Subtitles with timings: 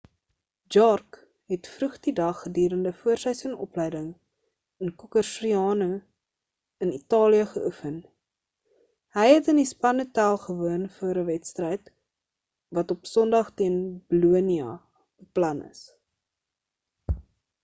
[0.73, 1.19] jarque
[1.53, 4.07] het vroeg in die dag gedurend voorseisoen opleiding
[4.85, 5.89] in cocerciano
[6.85, 7.99] in italië geoefen
[9.17, 11.91] hy het in die span hotel gewoon voor 'n wedstryd
[12.79, 13.75] wat op sondag teen
[14.15, 14.73] bolonia
[15.21, 15.85] beplan is